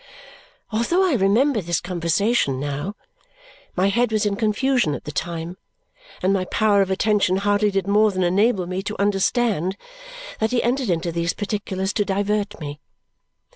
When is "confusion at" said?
4.35-5.03